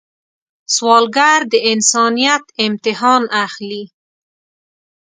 سوالګر 0.75 1.39
د 1.51 1.53
انسانیت 1.71 2.43
امتحان 2.65 3.23
اخلي 3.45 3.83